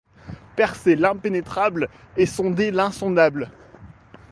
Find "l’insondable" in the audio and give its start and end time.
2.71-3.51